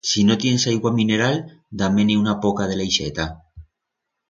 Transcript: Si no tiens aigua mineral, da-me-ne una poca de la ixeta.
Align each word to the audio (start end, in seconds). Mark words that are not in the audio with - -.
Si 0.09 0.21
no 0.27 0.35
tiens 0.43 0.63
aigua 0.71 0.91
mineral, 0.99 1.37
da-me-ne 1.83 2.17
una 2.23 2.35
poca 2.47 2.69
de 2.73 2.81
la 2.83 2.91
ixeta. 2.95 3.31